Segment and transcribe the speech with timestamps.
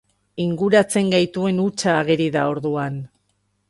[0.45, 3.03] Inguratzen gaituen hutsa ageri da orduan...